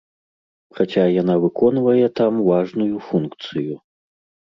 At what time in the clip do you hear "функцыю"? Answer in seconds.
3.11-3.77